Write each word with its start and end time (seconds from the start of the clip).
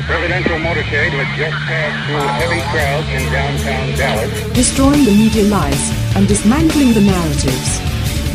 The 0.00 0.06
presidential 0.06 0.56
motorcade 0.56 1.10
had 1.10 1.36
just 1.36 1.56
passed 1.68 2.08
through 2.08 2.24
heavy 2.40 2.62
crowds 2.72 3.06
in 3.10 3.30
downtown 3.30 3.98
Dallas. 3.98 4.52
Destroying 4.54 5.04
the 5.04 5.10
media 5.10 5.44
lies 5.44 6.16
and 6.16 6.26
dismantling 6.26 6.94
the 6.94 7.02
narratives. 7.02 7.78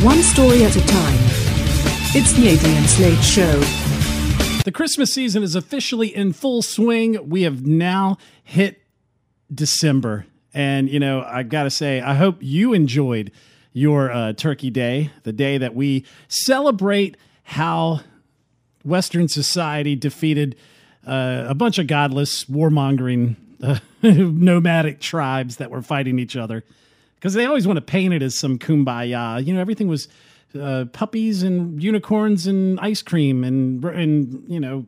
One 0.03 0.21
story 0.21 0.63
at 0.63 0.75
a 0.75 0.85
time. 0.85 1.17
It's 2.13 2.33
the 2.33 2.49
Adrian 2.49 2.83
Slade 2.83 3.23
Show. 3.23 3.59
The 4.63 4.71
Christmas 4.71 5.11
season 5.11 5.41
is 5.41 5.55
officially 5.55 6.15
in 6.15 6.33
full 6.33 6.61
swing. 6.61 7.27
We 7.27 7.41
have 7.41 7.65
now 7.65 8.19
hit 8.43 8.83
December. 9.51 10.27
And, 10.53 10.87
you 10.87 10.99
know, 10.99 11.23
I 11.27 11.41
got 11.41 11.63
to 11.63 11.71
say, 11.71 11.99
I 11.99 12.13
hope 12.13 12.37
you 12.41 12.73
enjoyed 12.73 13.31
your 13.73 14.11
uh, 14.11 14.33
Turkey 14.33 14.69
Day, 14.69 15.09
the 15.23 15.33
day 15.33 15.57
that 15.57 15.73
we 15.73 16.05
celebrate 16.27 17.17
how 17.41 18.01
Western 18.83 19.27
society 19.27 19.95
defeated 19.95 20.55
uh, 21.05 21.45
a 21.47 21.55
bunch 21.55 21.77
of 21.77 21.87
godless, 21.87 22.45
warmongering, 22.45 23.35
uh, 23.63 23.79
nomadic 24.01 24.99
tribes 24.99 25.57
that 25.57 25.71
were 25.71 25.81
fighting 25.81 26.19
each 26.19 26.35
other. 26.35 26.63
Because 27.15 27.33
they 27.33 27.45
always 27.45 27.65
want 27.65 27.77
to 27.77 27.81
paint 27.81 28.13
it 28.13 28.21
as 28.21 28.37
some 28.37 28.59
kumbaya. 28.59 29.43
You 29.45 29.53
know, 29.53 29.61
everything 29.61 29.87
was 29.87 30.07
uh, 30.59 30.85
puppies 30.91 31.43
and 31.43 31.81
unicorns 31.81 32.47
and 32.47 32.79
ice 32.79 33.01
cream 33.01 33.43
and, 33.43 33.83
and 33.83 34.43
you 34.47 34.59
know, 34.59 34.85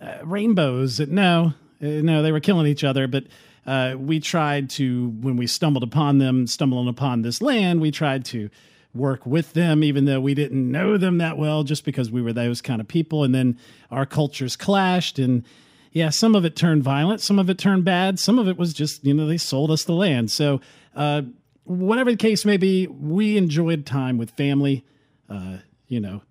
uh, 0.00 0.18
rainbows. 0.24 1.00
No, 1.00 1.52
uh, 1.82 1.86
no, 1.86 2.22
they 2.22 2.32
were 2.32 2.40
killing 2.40 2.66
each 2.66 2.84
other. 2.84 3.06
But 3.06 3.24
uh, 3.66 3.96
we 3.98 4.20
tried 4.20 4.70
to, 4.70 5.10
when 5.20 5.36
we 5.36 5.46
stumbled 5.46 5.82
upon 5.82 6.18
them, 6.18 6.46
stumbling 6.46 6.88
upon 6.88 7.22
this 7.22 7.42
land, 7.42 7.80
we 7.80 7.90
tried 7.90 8.24
to 8.26 8.48
work 8.94 9.26
with 9.26 9.52
them, 9.52 9.84
even 9.84 10.04
though 10.04 10.20
we 10.20 10.34
didn't 10.34 10.70
know 10.70 10.96
them 10.96 11.18
that 11.18 11.38
well, 11.38 11.62
just 11.62 11.84
because 11.84 12.10
we 12.10 12.22
were 12.22 12.32
those 12.32 12.60
kind 12.60 12.80
of 12.80 12.88
people. 12.88 13.24
And 13.24 13.34
then 13.34 13.58
our 13.90 14.06
cultures 14.06 14.56
clashed. 14.56 15.18
And 15.18 15.44
yeah, 15.92 16.10
some 16.10 16.34
of 16.34 16.44
it 16.44 16.56
turned 16.56 16.82
violent, 16.82 17.20
some 17.20 17.38
of 17.38 17.48
it 17.50 17.58
turned 17.58 17.84
bad, 17.84 18.18
some 18.18 18.38
of 18.38 18.48
it 18.48 18.56
was 18.56 18.72
just, 18.72 19.04
you 19.04 19.14
know, 19.14 19.26
they 19.26 19.36
sold 19.36 19.70
us 19.70 19.84
the 19.84 19.92
land. 19.92 20.30
So, 20.30 20.60
uh, 20.94 21.22
whatever 21.64 22.10
the 22.10 22.16
case 22.16 22.44
may 22.44 22.56
be, 22.56 22.86
we 22.86 23.36
enjoyed 23.36 23.84
time 23.84 24.16
with 24.16 24.30
family, 24.30 24.86
uh, 25.28 25.58
you 25.86 26.00
know, 26.00 26.22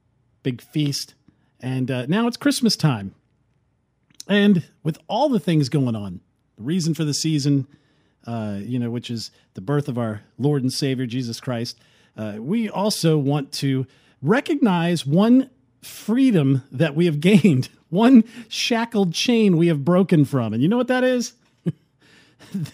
big 0.41 0.61
feast. 0.61 1.13
And 1.59 1.89
uh, 1.91 2.05
now 2.07 2.27
it's 2.27 2.37
Christmas 2.37 2.75
time. 2.75 3.13
And 4.27 4.63
with 4.83 4.97
all 5.07 5.29
the 5.29 5.39
things 5.39 5.69
going 5.69 5.95
on, 5.95 6.21
the 6.57 6.63
reason 6.63 6.93
for 6.93 7.03
the 7.03 7.13
season, 7.13 7.67
uh, 8.25 8.59
you 8.61 8.79
know, 8.79 8.89
which 8.89 9.09
is 9.09 9.31
the 9.53 9.61
birth 9.61 9.87
of 9.87 9.97
our 9.97 10.21
Lord 10.37 10.63
and 10.63 10.73
Savior 10.73 11.05
Jesus 11.05 11.39
Christ, 11.39 11.79
uh, 12.17 12.37
we 12.39 12.69
also 12.69 13.17
want 13.17 13.51
to 13.53 13.85
recognize 14.21 15.05
one 15.05 15.49
freedom 15.81 16.63
that 16.71 16.95
we 16.95 17.05
have 17.05 17.19
gained, 17.19 17.69
one 17.89 18.23
shackled 18.49 19.13
chain 19.13 19.57
we 19.57 19.67
have 19.67 19.85
broken 19.85 20.25
from. 20.25 20.53
And 20.53 20.61
you 20.61 20.67
know 20.67 20.77
what 20.77 20.87
that 20.87 21.03
is? 21.03 21.33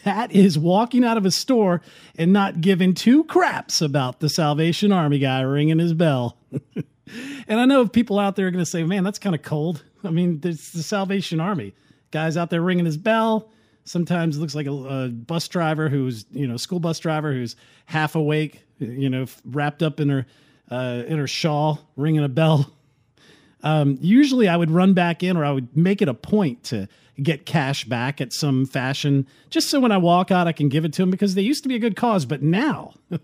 that 0.03 0.31
is 0.31 0.57
walking 0.57 1.03
out 1.03 1.17
of 1.17 1.25
a 1.25 1.31
store 1.31 1.81
and 2.17 2.31
not 2.31 2.61
giving 2.61 2.93
two 2.93 3.23
craps 3.25 3.81
about 3.81 4.19
the 4.19 4.29
Salvation 4.29 4.91
Army 4.91 5.19
guy 5.19 5.41
ringing 5.41 5.79
his 5.79 5.93
bell. 5.93 6.37
and 7.47 7.59
I 7.59 7.65
know 7.65 7.87
people 7.87 8.19
out 8.19 8.35
there 8.35 8.47
are 8.47 8.51
going 8.51 8.63
to 8.63 8.69
say, 8.69 8.83
man, 8.83 9.03
that's 9.03 9.19
kind 9.19 9.35
of 9.35 9.41
cold. 9.41 9.83
I 10.03 10.09
mean, 10.09 10.39
it's 10.43 10.71
the 10.71 10.83
Salvation 10.83 11.39
Army. 11.39 11.73
Guy's 12.11 12.37
out 12.37 12.49
there 12.49 12.61
ringing 12.61 12.85
his 12.85 12.97
bell. 12.97 13.49
Sometimes 13.85 14.37
it 14.37 14.39
looks 14.39 14.55
like 14.55 14.67
a, 14.67 14.71
a 14.71 15.09
bus 15.09 15.47
driver 15.47 15.89
who's, 15.89 16.25
you 16.31 16.47
know, 16.47 16.57
school 16.57 16.79
bus 16.79 16.99
driver 16.99 17.33
who's 17.33 17.55
half 17.85 18.15
awake, 18.15 18.63
you 18.79 19.09
know, 19.09 19.25
wrapped 19.45 19.83
up 19.83 19.99
in 19.99 20.09
her 20.09 20.25
uh, 20.71 21.03
in 21.05 21.17
her 21.17 21.27
shawl, 21.27 21.79
ringing 21.95 22.23
a 22.23 22.29
bell. 22.29 22.71
Um, 23.61 23.97
usually, 24.01 24.47
I 24.47 24.57
would 24.57 24.71
run 24.71 24.93
back 24.93 25.23
in, 25.23 25.37
or 25.37 25.45
I 25.45 25.51
would 25.51 25.75
make 25.75 26.01
it 26.01 26.09
a 26.09 26.13
point 26.13 26.63
to 26.65 26.87
get 27.21 27.45
cash 27.45 27.85
back 27.85 28.19
at 28.19 28.33
some 28.33 28.65
fashion, 28.65 29.27
just 29.49 29.69
so 29.69 29.79
when 29.79 29.91
I 29.91 29.97
walk 29.97 30.31
out, 30.31 30.47
I 30.47 30.51
can 30.51 30.67
give 30.67 30.83
it 30.83 30.93
to 30.93 31.01
them 31.01 31.11
because 31.11 31.35
they 31.35 31.41
used 31.41 31.63
to 31.63 31.69
be 31.69 31.75
a 31.75 31.79
good 31.79 31.95
cause. 31.95 32.25
But 32.25 32.41
now, 32.41 32.93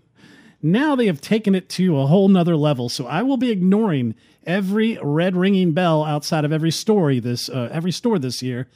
now 0.62 0.96
they 0.96 1.06
have 1.06 1.20
taken 1.20 1.54
it 1.54 1.68
to 1.70 1.98
a 1.98 2.06
whole 2.06 2.28
nother 2.28 2.56
level. 2.56 2.88
So 2.88 3.06
I 3.06 3.22
will 3.22 3.36
be 3.36 3.50
ignoring 3.50 4.14
every 4.46 4.98
red 5.02 5.36
ringing 5.36 5.72
bell 5.72 6.04
outside 6.04 6.44
of 6.44 6.52
every 6.52 6.70
story 6.70 7.20
this 7.20 7.48
uh, 7.48 7.68
every 7.72 7.92
store 7.92 8.18
this 8.18 8.42
year 8.42 8.68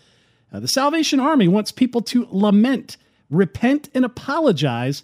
uh, 0.55 0.61
the 0.61 0.69
Salvation 0.69 1.19
Army 1.19 1.49
wants 1.49 1.73
people 1.73 2.01
to 2.01 2.29
lament, 2.31 2.97
repent, 3.29 3.89
and 3.93 4.05
apologize 4.05 5.03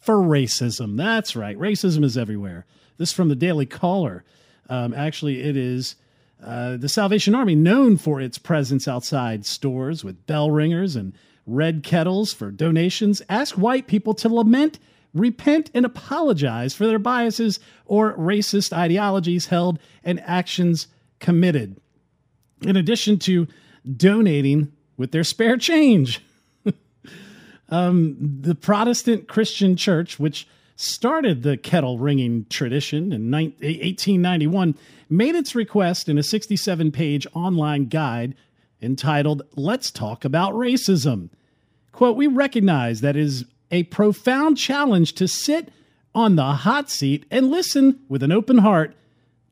for 0.00 0.16
racism. 0.16 0.96
That's 0.96 1.36
right, 1.36 1.56
racism 1.56 2.02
is 2.02 2.18
everywhere. 2.18 2.66
This 2.96 3.10
is 3.10 3.14
from 3.14 3.28
the 3.28 3.36
Daily 3.36 3.64
Caller. 3.64 4.24
Um, 4.68 4.92
actually, 4.92 5.40
it 5.40 5.56
is 5.56 5.94
uh, 6.42 6.78
the 6.78 6.88
Salvation 6.88 7.36
Army, 7.36 7.54
known 7.54 7.96
for 7.96 8.20
its 8.20 8.38
presence 8.38 8.88
outside 8.88 9.46
stores 9.46 10.02
with 10.02 10.26
bell 10.26 10.50
ringers 10.50 10.96
and 10.96 11.12
red 11.46 11.84
kettles 11.84 12.32
for 12.32 12.50
donations, 12.50 13.22
ask 13.28 13.54
white 13.54 13.86
people 13.86 14.14
to 14.14 14.28
lament, 14.28 14.80
repent, 15.14 15.70
and 15.74 15.86
apologize 15.86 16.74
for 16.74 16.88
their 16.88 16.98
biases 16.98 17.60
or 17.86 18.16
racist 18.16 18.72
ideologies 18.72 19.46
held 19.46 19.78
and 20.02 20.20
actions 20.26 20.88
committed. 21.20 21.80
In 22.62 22.76
addition 22.76 23.20
to 23.20 23.46
donating 23.96 24.72
with 24.98 25.12
their 25.12 25.24
spare 25.24 25.56
change. 25.56 26.22
um, 27.70 28.16
the 28.18 28.54
Protestant 28.54 29.28
Christian 29.28 29.76
Church, 29.76 30.18
which 30.18 30.46
started 30.76 31.42
the 31.42 31.56
kettle 31.56 31.98
ringing 31.98 32.44
tradition 32.50 33.12
in 33.12 33.30
1891, 33.30 34.76
made 35.08 35.34
its 35.34 35.54
request 35.54 36.08
in 36.08 36.18
a 36.18 36.22
67 36.22 36.92
page 36.92 37.26
online 37.32 37.86
guide 37.86 38.34
entitled 38.82 39.42
Let's 39.56 39.90
Talk 39.90 40.24
About 40.24 40.52
Racism. 40.52 41.30
Quote, 41.92 42.16
We 42.16 42.26
recognize 42.26 43.00
that 43.00 43.16
is 43.16 43.44
a 43.70 43.84
profound 43.84 44.56
challenge 44.56 45.14
to 45.14 45.26
sit 45.26 45.70
on 46.14 46.36
the 46.36 46.44
hot 46.44 46.90
seat 46.90 47.24
and 47.30 47.50
listen 47.50 48.00
with 48.08 48.22
an 48.22 48.32
open 48.32 48.58
heart 48.58 48.94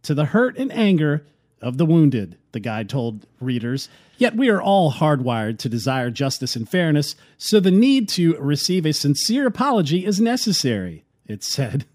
to 0.02 0.14
the 0.14 0.26
hurt 0.26 0.56
and 0.56 0.72
anger 0.72 1.26
of 1.62 1.78
the 1.78 1.86
wounded, 1.86 2.36
the 2.52 2.60
guide 2.60 2.88
told 2.88 3.26
readers. 3.40 3.88
Yet 4.18 4.36
we 4.36 4.48
are 4.48 4.60
all 4.60 4.92
hardwired 4.92 5.58
to 5.58 5.68
desire 5.68 6.10
justice 6.10 6.56
and 6.56 6.68
fairness, 6.68 7.16
so 7.38 7.60
the 7.60 7.70
need 7.70 8.08
to 8.10 8.36
receive 8.38 8.86
a 8.86 8.92
sincere 8.92 9.46
apology 9.46 10.04
is 10.04 10.20
necessary, 10.20 11.04
it 11.26 11.42
said. 11.42 11.86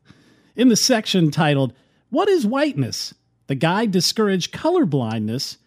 In 0.55 0.69
the 0.69 0.75
section 0.75 1.31
titled, 1.31 1.73
What 2.09 2.27
is 2.27 2.45
Whiteness? 2.45 3.13
The 3.47 3.55
guide 3.55 3.91
discouraged 3.91 4.53
colorblindness, 4.53 5.57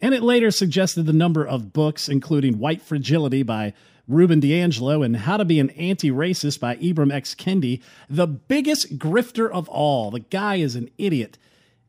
and 0.00 0.14
it 0.14 0.22
later 0.22 0.50
suggested 0.50 1.04
the 1.04 1.12
number 1.12 1.46
of 1.46 1.72
books, 1.72 2.08
including 2.08 2.58
White 2.58 2.82
Fragility 2.82 3.42
by 3.42 3.74
Robin 4.06 4.40
DiAngelo 4.40 5.04
and 5.04 5.16
How 5.16 5.36
to 5.36 5.44
Be 5.44 5.60
an 5.60 5.70
Anti 5.70 6.10
Racist 6.10 6.60
by 6.60 6.76
Ibram 6.76 7.12
X. 7.12 7.34
Kendi, 7.34 7.82
the 8.08 8.26
biggest 8.26 8.98
grifter 8.98 9.50
of 9.50 9.68
all. 9.68 10.10
The 10.10 10.20
guy 10.20 10.56
is 10.56 10.74
an 10.76 10.90
idiot 10.96 11.36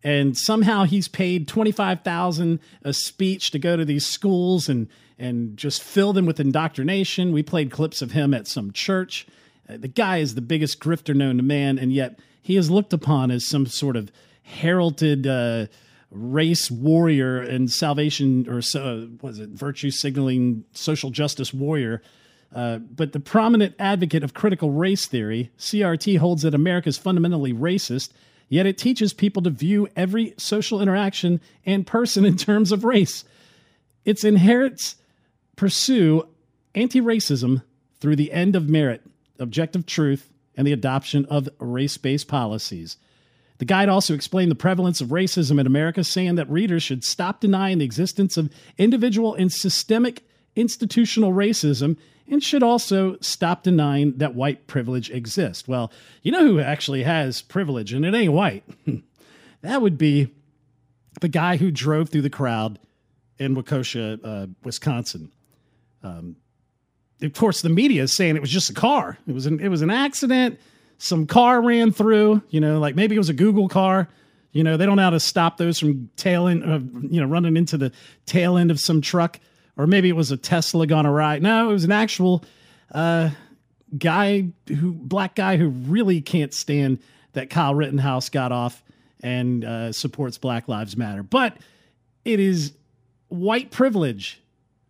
and 0.04 0.38
somehow 0.38 0.86
he's 0.86 1.08
paid 1.08 1.48
25,000 1.48 2.60
a 2.84 2.94
speech 2.94 3.52
to 3.52 3.60
go 3.60 3.76
to 3.76 3.86
these 3.86 4.06
schools 4.06 4.70
and 4.70 4.88
and 5.18 5.58
just 5.58 5.84
fill 5.84 6.14
them 6.14 6.26
with 6.26 6.40
indoctrination. 6.40 7.34
We 7.34 7.44
played 7.44 7.72
clips 7.72 8.02
of 8.02 8.14
him 8.14 8.34
at 8.34 8.48
some 8.48 8.72
church. 8.72 9.28
Uh, 9.68 9.76
the 9.76 9.90
guy 9.90 10.20
is 10.20 10.36
the 10.36 10.42
biggest 10.42 10.80
grifter 10.80 11.14
known 11.14 11.38
to 11.38 11.44
man 11.44 11.78
and 11.78 11.92
yet 11.92 12.20
he 12.42 12.56
is 12.56 12.72
looked 12.72 12.94
upon 12.94 13.30
as 13.30 13.48
some 13.48 13.66
sort 13.66 13.98
of 13.98 14.12
heralded 14.44 15.28
uh, 15.28 15.68
race 16.10 16.72
warrior 16.72 17.40
and 17.42 17.70
salvation 17.70 18.48
or 18.50 18.60
uh, 18.76 19.06
was 19.22 19.40
it 19.40 19.50
virtue 19.50 19.92
signaling 19.92 20.64
social 20.74 21.12
justice 21.12 21.54
warrior 21.54 22.02
uh, 22.54 22.80
but 22.80 23.12
the 23.12 23.20
prominent 23.20 23.76
advocate 23.78 24.24
of 24.24 24.34
critical 24.34 24.72
race 24.72 25.06
theory, 25.06 25.52
CRT 25.60 26.18
holds 26.18 26.42
that 26.42 26.56
America 26.56 26.90
is 26.90 26.98
fundamentally 26.98 27.54
racist 27.54 28.10
yet 28.50 28.66
it 28.66 28.78
teaches 28.78 29.14
people 29.14 29.42
to 29.44 29.50
view 29.50 29.88
every 29.96 30.34
social 30.38 30.82
interaction 30.82 31.40
and 31.66 31.88
person 31.88 32.26
in 32.26 32.36
terms 32.36 32.72
of 32.72 32.84
race. 32.84 33.24
Its 34.04 34.24
inherits 34.24 34.96
pursue 35.56 36.28
anti 36.76 37.00
racism 37.00 37.64
through 38.00 38.16
the 38.16 38.32
end 38.32 38.56
of 38.56 38.70
merit, 38.70 39.02
objective 39.40 39.86
truth, 39.86 40.32
and 40.56 40.68
the 40.68 40.74
adoption 40.74 41.26
of 41.26 41.48
race 41.60 41.98
based 41.98 42.28
policies. 42.28 42.98
The 43.60 43.66
guide 43.66 43.90
also 43.90 44.14
explained 44.14 44.52
the 44.52 44.56
prevalence 44.56 45.02
of 45.02 45.10
racism 45.10 45.60
in 45.60 45.68
America, 45.68 46.04
saying 46.04 46.36
that 46.36 46.50
readers 46.50 46.82
should 46.82 47.04
stop 47.04 47.42
denying 47.42 47.78
the 47.78 47.86
existence 47.86 48.38
of 48.38 48.52
individual 48.78 49.36
and 49.36 49.52
systemic 49.52 50.24
institutional 50.56 51.34
racism 51.34 51.98
and 52.30 52.44
should 52.44 52.64
also 52.64 53.18
stop 53.22 53.64
denying 53.64 54.18
that 54.18 54.36
white 54.36 54.68
privilege 54.68 55.10
exists. 55.10 55.68
Well, 55.68 55.92
you 56.22 56.32
know 56.32 56.46
who 56.46 56.60
actually 56.60 57.04
has 57.04 57.42
privilege, 57.42 57.94
and 57.94 58.06
it 58.06 58.14
ain't 58.14 58.34
white. 58.34 58.64
that 59.62 59.82
would 59.82 59.98
be 59.98 60.34
the 61.22 61.28
guy 61.28 61.58
who 61.58 61.72
drove 61.72 62.10
through 62.10 62.22
the 62.22 62.30
crowd 62.30 62.80
in 63.38 63.56
Waukesha, 63.56 64.20
uh, 64.24 64.48
Wisconsin. 64.64 65.32
Um, 66.04 66.36
of 67.22 67.34
course, 67.34 67.62
the 67.62 67.70
media 67.70 68.04
is 68.04 68.16
saying 68.16 68.36
it 68.36 68.42
was 68.42 68.52
just 68.52 68.70
a 68.70 68.74
car. 68.74 69.18
It 69.28 69.34
was 69.34 69.46
an 69.46 69.60
it 69.60 69.68
was 69.70 69.82
an 69.82 69.90
accident. 69.90 70.60
Some 70.98 71.28
car 71.28 71.62
ran 71.62 71.92
through. 71.92 72.42
You 72.50 72.62
know, 72.62 72.80
like 72.80 72.96
maybe 72.96 73.16
it 73.16 73.20
was 73.20 73.30
a 73.30 73.34
Google 73.34 73.68
car. 73.68 74.08
You 74.52 74.64
know, 74.64 74.78
they 74.78 74.86
don't 74.86 74.96
know 74.96 75.04
how 75.04 75.10
to 75.12 75.20
stop 75.20 75.58
those 75.58 75.78
from 75.80 76.10
tail 76.16 76.48
end, 76.48 76.64
uh, 76.64 76.80
you 77.08 77.22
know, 77.22 77.28
running 77.28 77.56
into 77.56 77.78
the 77.78 77.92
tail 78.26 78.58
end 78.58 78.72
of 78.72 78.80
some 78.80 79.02
truck 79.02 79.40
or 79.80 79.88
maybe 79.88 80.10
it 80.10 80.16
was 80.16 80.30
a 80.30 80.36
Tesla 80.36 80.86
gone 80.86 81.06
awry. 81.06 81.40
No, 81.40 81.70
it 81.70 81.72
was 81.72 81.86
an 81.86 81.94
actual 81.94 82.44
uh, 82.94 83.30
guy 83.98 84.50
who 84.68 84.92
black 84.92 85.36
guy 85.36 85.56
who 85.56 85.70
really 85.70 86.20
can't 86.20 86.54
stand 86.54 87.00
that 87.32 87.50
Kyle 87.50 87.74
Rittenhouse 87.74 88.28
got 88.28 88.52
off 88.52 88.84
and 89.24 89.64
uh, 89.64 89.94
supports 89.94 90.38
Black 90.38 90.68
Lives 90.68 90.98
Matter. 90.98 91.24
But 91.24 91.56
it 92.26 92.42
is 92.42 92.74
white 93.30 93.72
privilege 93.72 94.42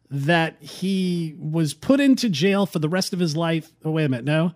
that 0.10 0.56
he 0.60 1.36
was 1.38 1.76
put 1.76 2.00
into 2.00 2.28
jail 2.28 2.66
for 2.66 2.80
the 2.80 2.90
rest 2.90 3.14
of 3.14 3.20
his 3.20 3.38
life. 3.38 3.72
Oh, 3.86 3.92
wait 3.92 4.06
a 4.06 4.10
minute. 4.10 4.26
No. 4.26 4.54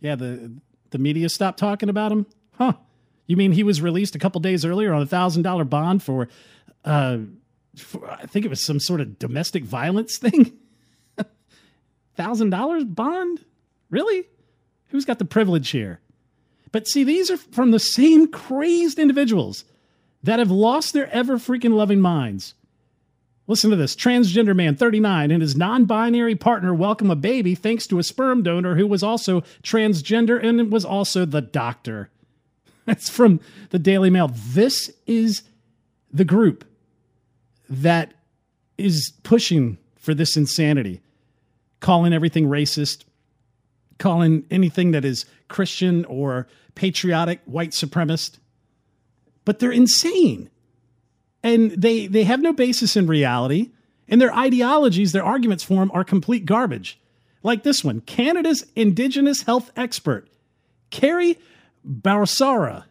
Yeah, 0.00 0.16
the 0.16 0.54
the 0.90 0.98
media 0.98 1.28
stopped 1.28 1.60
talking 1.60 1.88
about 1.88 2.10
him. 2.10 2.26
Huh. 2.54 2.72
You 3.28 3.36
mean 3.36 3.52
he 3.52 3.62
was 3.62 3.80
released 3.80 4.16
a 4.16 4.18
couple 4.18 4.40
days 4.40 4.64
earlier 4.64 4.92
on 4.92 5.02
a 5.02 5.06
thousand 5.06 5.42
dollar 5.42 5.64
bond 5.64 6.02
for, 6.02 6.28
uh, 6.84 7.18
I 8.08 8.26
think 8.26 8.44
it 8.44 8.48
was 8.48 8.64
some 8.64 8.80
sort 8.80 9.00
of 9.00 9.18
domestic 9.18 9.64
violence 9.64 10.18
thing. 10.18 10.52
Thousand 12.16 12.50
dollars 12.50 12.84
bond? 12.84 13.44
Really? 13.90 14.24
Who's 14.88 15.04
got 15.04 15.18
the 15.18 15.24
privilege 15.24 15.70
here? 15.70 16.00
But 16.72 16.88
see, 16.88 17.04
these 17.04 17.30
are 17.30 17.36
from 17.36 17.70
the 17.70 17.78
same 17.78 18.28
crazed 18.28 18.98
individuals 18.98 19.64
that 20.22 20.38
have 20.38 20.50
lost 20.50 20.92
their 20.92 21.10
ever 21.10 21.38
freaking 21.38 21.74
loving 21.74 22.00
minds. 22.00 22.54
Listen 23.46 23.70
to 23.70 23.76
this 23.76 23.96
transgender 23.96 24.54
man, 24.54 24.76
39, 24.76 25.30
and 25.30 25.40
his 25.40 25.56
non 25.56 25.86
binary 25.86 26.34
partner 26.34 26.74
welcome 26.74 27.10
a 27.10 27.16
baby 27.16 27.54
thanks 27.54 27.86
to 27.86 27.98
a 27.98 28.02
sperm 28.02 28.42
donor 28.42 28.74
who 28.74 28.86
was 28.86 29.02
also 29.02 29.40
transgender 29.62 30.42
and 30.42 30.70
was 30.70 30.84
also 30.84 31.24
the 31.24 31.40
doctor. 31.40 32.10
That's 32.84 33.08
from 33.08 33.40
the 33.70 33.78
Daily 33.78 34.10
Mail. 34.10 34.30
This 34.34 34.92
is 35.06 35.42
the 36.12 36.24
group 36.24 36.64
that 37.68 38.14
is 38.76 39.12
pushing 39.22 39.78
for 39.96 40.14
this 40.14 40.36
insanity, 40.36 41.00
calling 41.80 42.12
everything 42.12 42.46
racist, 42.46 43.04
calling 43.98 44.44
anything 44.50 44.92
that 44.92 45.04
is 45.04 45.26
Christian 45.48 46.04
or 46.06 46.46
patriotic 46.74 47.40
white 47.44 47.70
supremacist. 47.70 48.38
But 49.44 49.58
they're 49.58 49.72
insane. 49.72 50.50
And 51.42 51.70
they, 51.70 52.06
they 52.06 52.24
have 52.24 52.40
no 52.40 52.52
basis 52.52 52.96
in 52.96 53.06
reality. 53.06 53.70
And 54.08 54.20
their 54.20 54.34
ideologies, 54.34 55.12
their 55.12 55.24
arguments 55.24 55.64
for 55.64 55.74
them 55.74 55.90
are 55.92 56.04
complete 56.04 56.46
garbage. 56.46 56.98
Like 57.42 57.62
this 57.62 57.84
one 57.84 58.00
Canada's 58.02 58.64
Indigenous 58.74 59.42
health 59.42 59.70
expert, 59.76 60.28
Carrie 60.90 61.38
Bourassa, 61.86 62.84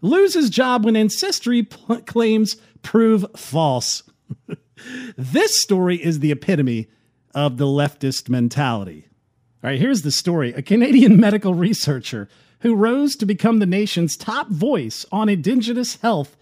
loses 0.00 0.50
job 0.50 0.84
when 0.84 0.96
ancestry 0.96 1.64
claims 2.06 2.56
prove 2.82 3.24
false. 3.36 4.02
this 5.16 5.60
story 5.60 6.02
is 6.02 6.20
the 6.20 6.32
epitome 6.32 6.88
of 7.34 7.56
the 7.56 7.66
leftist 7.66 8.28
mentality. 8.28 9.08
All 9.62 9.70
right, 9.70 9.80
here's 9.80 10.02
the 10.02 10.10
story. 10.10 10.52
A 10.52 10.62
Canadian 10.62 11.18
medical 11.20 11.54
researcher 11.54 12.28
who 12.60 12.74
rose 12.74 13.16
to 13.16 13.26
become 13.26 13.58
the 13.58 13.66
nation's 13.66 14.16
top 14.16 14.48
voice 14.48 15.04
on 15.12 15.28
Indigenous 15.28 15.96
health 15.96 16.36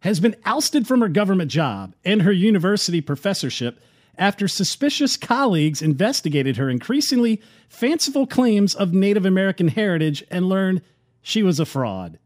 has 0.00 0.20
been 0.20 0.36
ousted 0.44 0.86
from 0.86 1.00
her 1.00 1.08
government 1.08 1.50
job 1.50 1.94
and 2.04 2.22
her 2.22 2.32
university 2.32 3.00
professorship 3.00 3.80
after 4.18 4.46
suspicious 4.46 5.16
colleagues 5.16 5.80
investigated 5.80 6.56
her 6.56 6.68
increasingly 6.68 7.40
fanciful 7.68 8.26
claims 8.26 8.74
of 8.74 8.92
Native 8.92 9.24
American 9.24 9.68
heritage 9.68 10.22
and 10.30 10.48
learned 10.48 10.82
she 11.22 11.42
was 11.42 11.58
a 11.60 11.64
fraud. 11.64 12.18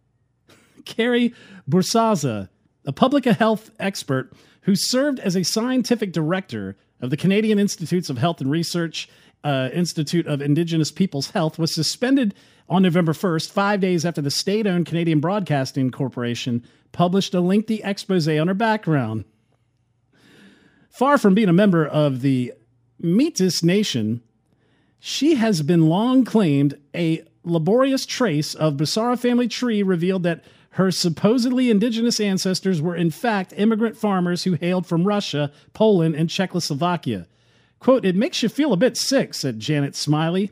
Carrie 0.84 1.34
Bourassa, 1.68 2.48
a 2.84 2.92
public 2.92 3.24
health 3.24 3.70
expert 3.78 4.32
who 4.66 4.74
served 4.74 5.20
as 5.20 5.36
a 5.36 5.44
scientific 5.44 6.12
director 6.12 6.76
of 7.00 7.10
the 7.10 7.16
Canadian 7.16 7.58
Institutes 7.58 8.10
of 8.10 8.18
Health 8.18 8.40
and 8.40 8.50
Research 8.50 9.08
uh, 9.44 9.70
Institute 9.72 10.26
of 10.26 10.42
Indigenous 10.42 10.90
Peoples 10.90 11.30
Health, 11.30 11.56
was 11.56 11.72
suspended 11.72 12.34
on 12.68 12.82
November 12.82 13.12
1st, 13.12 13.52
five 13.52 13.80
days 13.80 14.04
after 14.04 14.20
the 14.20 14.30
state 14.30 14.66
owned 14.66 14.86
Canadian 14.86 15.20
Broadcasting 15.20 15.92
Corporation 15.92 16.64
published 16.90 17.32
a 17.32 17.40
lengthy 17.40 17.80
expose 17.82 18.26
on 18.26 18.48
her 18.48 18.54
background. 18.54 19.24
Far 20.90 21.16
from 21.16 21.34
being 21.34 21.48
a 21.48 21.52
member 21.52 21.86
of 21.86 22.22
the 22.22 22.52
Metis 22.98 23.62
Nation, 23.62 24.20
she 24.98 25.36
has 25.36 25.62
been 25.62 25.86
long 25.86 26.24
claimed 26.24 26.76
a 26.92 27.22
laborious 27.44 28.04
trace 28.04 28.54
of 28.54 28.74
Bourassa 28.74 29.16
family 29.16 29.46
tree 29.46 29.84
revealed 29.84 30.24
that 30.24 30.42
her 30.76 30.90
supposedly 30.90 31.70
indigenous 31.70 32.20
ancestors 32.20 32.82
were 32.82 32.94
in 32.94 33.10
fact 33.10 33.54
immigrant 33.56 33.96
farmers 33.96 34.44
who 34.44 34.54
hailed 34.54 34.86
from 34.86 35.04
Russia, 35.04 35.50
Poland, 35.72 36.14
and 36.14 36.28
Czechoslovakia. 36.28 37.26
Quote, 37.78 38.04
it 38.04 38.14
makes 38.14 38.42
you 38.42 38.50
feel 38.50 38.74
a 38.74 38.76
bit 38.76 38.94
sick, 38.94 39.32
said 39.32 39.58
Janet 39.58 39.94
Smylie, 39.94 40.50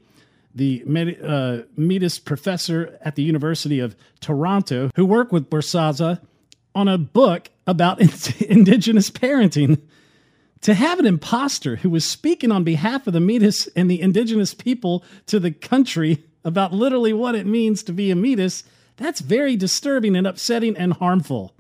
the 0.54 0.82
uh, 1.22 1.66
Metis 1.76 2.18
professor 2.18 2.98
at 3.02 3.16
the 3.16 3.22
University 3.22 3.80
of 3.80 3.94
Toronto, 4.20 4.90
who 4.94 5.04
worked 5.04 5.30
with 5.30 5.50
Bourassa 5.50 6.20
on 6.74 6.88
a 6.88 6.96
book 6.96 7.50
about 7.66 8.00
indigenous 8.40 9.10
parenting. 9.10 9.78
To 10.62 10.72
have 10.72 10.98
an 10.98 11.06
impostor 11.06 11.76
who 11.76 11.90
was 11.90 12.06
speaking 12.06 12.50
on 12.50 12.64
behalf 12.64 13.06
of 13.06 13.12
the 13.12 13.20
Metis 13.20 13.66
and 13.76 13.90
the 13.90 14.00
indigenous 14.00 14.54
people 14.54 15.04
to 15.26 15.38
the 15.38 15.50
country 15.50 16.24
about 16.44 16.72
literally 16.72 17.12
what 17.12 17.34
it 17.34 17.44
means 17.44 17.82
to 17.82 17.92
be 17.92 18.10
a 18.10 18.16
Metis, 18.16 18.64
that's 18.96 19.20
very 19.20 19.56
disturbing 19.56 20.16
and 20.16 20.26
upsetting 20.26 20.76
and 20.76 20.92
harmful. 20.92 21.54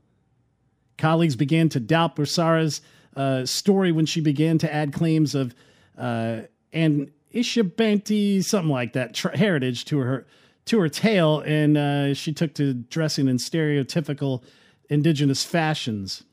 Colleagues 0.98 1.36
began 1.36 1.68
to 1.70 1.80
doubt 1.80 2.16
Bourassa's 2.16 2.80
uh, 3.16 3.44
story 3.46 3.92
when 3.92 4.06
she 4.06 4.20
began 4.20 4.58
to 4.58 4.72
add 4.72 4.92
claims 4.92 5.34
of 5.34 5.54
uh, 5.98 6.42
an 6.72 7.12
Ishabanti, 7.32 8.44
something 8.44 8.70
like 8.70 8.92
that, 8.92 9.14
tra- 9.14 9.36
heritage 9.36 9.84
to 9.86 9.98
her 9.98 10.26
to 10.66 10.80
her 10.80 10.88
tale, 10.88 11.40
and 11.40 11.76
uh, 11.76 12.14
she 12.14 12.32
took 12.32 12.54
to 12.54 12.72
dressing 12.72 13.28
in 13.28 13.36
stereotypical 13.36 14.42
indigenous 14.88 15.44
fashions. 15.44 16.24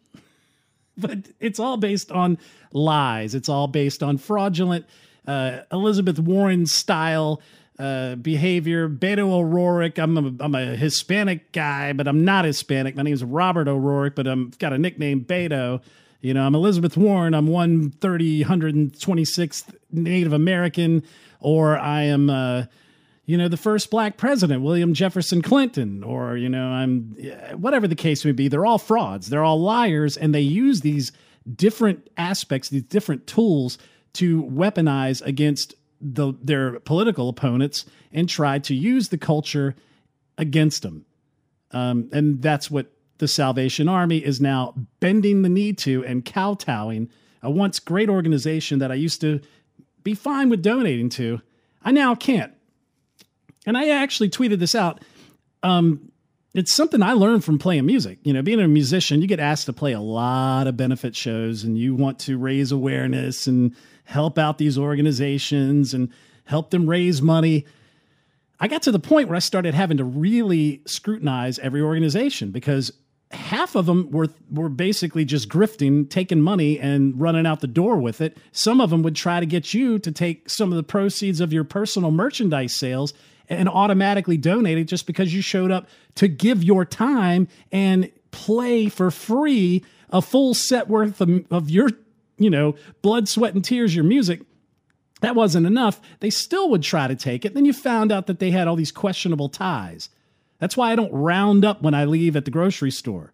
but 0.98 1.20
it's 1.40 1.60
all 1.60 1.78
based 1.78 2.12
on 2.12 2.38
lies. 2.72 3.36
It's 3.36 3.50
all 3.50 3.68
based 3.68 4.02
on 4.02 4.18
fraudulent 4.18 4.86
uh, 5.28 5.60
Elizabeth 5.72 6.20
Warren 6.20 6.66
style 6.66 7.42
uh, 7.80 8.16
behavior. 8.16 8.90
Beto 8.90 9.32
O'Rourke. 9.32 9.98
I'm 9.98 10.18
a, 10.18 10.44
I'm 10.44 10.56
a 10.56 10.76
Hispanic 10.76 11.52
guy, 11.52 11.94
but 11.94 12.08
I'm 12.08 12.24
not 12.26 12.46
Hispanic. 12.46 12.96
My 12.96 13.04
name 13.04 13.14
is 13.14 13.24
Robert 13.24 13.68
O'Rourke, 13.68 14.16
but 14.16 14.28
I'm 14.28 14.52
got 14.60 14.74
a 14.74 14.78
nickname 14.78 15.26
Beto. 15.26 15.82
You 16.22 16.34
know, 16.34 16.46
I'm 16.46 16.54
Elizabeth 16.54 16.96
Warren. 16.96 17.34
I'm 17.34 17.48
130, 17.48 18.44
126th 18.44 19.76
Native 19.92 20.34
American, 20.34 21.04
or 21.40 21.78
I 21.78 22.04
am. 22.04 22.30
Uh, 22.30 22.66
you 23.26 23.38
know, 23.38 23.48
the 23.48 23.56
first 23.56 23.90
black 23.92 24.18
president, 24.18 24.62
William 24.62 24.94
Jefferson 24.94 25.42
Clinton, 25.42 26.04
or, 26.04 26.36
you 26.36 26.50
know, 26.50 26.68
I'm 26.68 27.16
whatever 27.56 27.88
the 27.88 27.96
case 27.96 28.26
may 28.26 28.34
be, 28.34 28.50
they're 28.50 28.66
all 28.66 28.80
frauds. 28.80 29.30
They're 29.30 29.44
all 29.44 29.62
liars, 29.62 30.18
and 30.18 30.36
they 30.36 30.42
use 30.42 30.82
these 30.82 31.14
different 31.56 32.10
aspects, 32.18 32.70
these 32.70 32.84
different 32.84 33.28
tools 33.28 33.78
to 34.14 34.44
weaponize 34.44 35.22
against 35.26 35.76
the, 36.02 36.34
their 36.42 36.80
political 36.80 37.30
opponents 37.30 37.86
and 38.12 38.28
try 38.28 38.60
to 38.60 38.76
use 38.76 39.10
the 39.10 39.18
culture 39.18 39.76
against 40.38 40.82
them. 40.82 41.06
Um, 41.72 42.10
and 42.12 42.42
that's 42.42 42.70
what 42.70 42.92
the 43.20 43.28
Salvation 43.28 43.88
Army 43.88 44.18
is 44.18 44.42
now 44.42 44.74
bending 45.00 45.42
the 45.42 45.50
knee 45.50 45.74
to 45.74 46.04
and 46.06 46.26
kowtowing. 46.26 47.10
A 47.44 47.50
once 47.50 47.80
great 47.80 48.10
organization 48.10 48.80
that 48.80 48.92
I 48.92 48.96
used 48.96 49.22
to 49.22 49.40
be 50.04 50.14
fine 50.14 50.50
with 50.50 50.62
donating 50.62 51.10
to, 51.10 51.42
I 51.84 51.92
now 51.92 52.16
can't 52.16 52.54
and 53.66 53.78
I 53.78 53.90
actually 53.90 54.30
tweeted 54.30 54.60
this 54.60 54.76
out. 54.76 55.02
Um, 55.64 56.12
it's 56.54 56.74
something 56.74 57.02
I 57.02 57.14
learned 57.14 57.46
from 57.46 57.60
playing 57.60 57.86
music. 57.86 58.20
You 58.24 58.34
know, 58.34 58.42
being 58.42 58.60
a 58.60 58.68
musician, 58.68 59.22
you 59.22 59.28
get 59.28 59.40
asked 59.40 59.68
to 59.68 59.74
play 59.74 59.94
a 59.94 60.02
lot 60.02 60.68
of 60.68 60.76
benefit 60.76 61.16
shows 61.16 61.64
and 61.64 61.78
you 61.78 61.96
want 61.96 62.20
to 62.20 62.38
raise 62.38 62.72
awareness 62.72 63.48
and 63.48 63.76
help 64.12 64.38
out 64.38 64.58
these 64.58 64.78
organizations 64.78 65.94
and 65.94 66.10
help 66.44 66.70
them 66.70 66.90
raise 66.90 67.22
money. 67.22 67.66
I 68.60 68.68
got 68.68 68.84
to 68.84 68.92
the 68.92 69.00
point 69.00 69.30
where 69.30 69.38
I 69.38 69.40
started 69.40 69.74
having 69.74 69.98
to 69.98 70.04
really 70.04 70.82
scrutinize 70.86 71.58
every 71.60 71.82
organization 71.82 72.52
because 72.52 72.92
half 73.32 73.76
of 73.76 73.86
them 73.86 74.12
were 74.12 74.28
were 74.52 74.68
basically 74.68 75.24
just 75.24 75.48
grifting, 75.48 76.10
taking 76.10 76.42
money 76.42 76.78
and 76.78 77.20
running 77.20 77.46
out 77.46 77.62
the 77.62 77.68
door 77.68 77.98
with 77.98 78.20
it. 78.20 78.38
Some 78.52 78.82
of 78.82 78.90
them 78.90 79.02
would 79.04 79.16
try 79.16 79.40
to 79.40 79.46
get 79.46 79.74
you 79.74 79.98
to 80.00 80.12
take 80.12 80.50
some 80.50 80.72
of 80.72 80.76
the 80.76 80.84
proceeds 80.84 81.40
of 81.40 81.54
your 81.54 81.64
personal 81.64 82.12
merchandise 82.12 82.78
sales 82.78 83.14
and 83.48 83.70
automatically 83.70 84.38
donate 84.38 84.78
it 84.78 84.86
just 84.86 85.08
because 85.08 85.34
you 85.34 85.42
showed 85.42 85.72
up 85.72 85.88
to 86.16 86.28
give 86.28 86.64
your 86.64 86.84
time 86.84 87.48
and 87.72 88.12
play 88.32 88.90
for 88.90 89.10
free 89.10 89.84
a 90.10 90.22
full 90.22 90.54
set 90.54 90.90
worth 90.90 91.22
of, 91.22 91.46
of 91.50 91.70
your, 91.70 91.90
you 92.42 92.50
know, 92.50 92.76
blood, 93.02 93.28
sweat, 93.28 93.54
and 93.54 93.64
tears, 93.64 93.96
your 93.96 94.04
music. 94.04 94.42
That 95.22 95.36
wasn't 95.36 95.68
enough. 95.68 96.02
They 96.20 96.32
still 96.32 96.70
would 96.72 96.82
try 96.82 97.08
to 97.08 97.16
take 97.16 97.46
it. 97.46 97.54
Then 97.54 97.66
you 97.66 97.74
found 97.74 98.12
out 98.12 98.28
that 98.28 98.40
they 98.40 98.52
had 98.52 98.68
all 98.68 98.76
these 98.76 98.92
questionable 98.92 99.50
ties. 99.50 100.10
That's 100.60 100.76
why 100.76 100.92
I 100.92 100.96
don't 100.96 101.14
round 101.14 101.64
up 101.64 101.82
when 101.82 101.94
I 101.94 102.06
leave 102.06 102.36
at 102.36 102.46
the 102.46 102.52
grocery 102.52 102.92
store. 102.92 103.32